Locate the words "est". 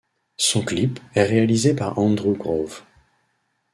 1.13-1.21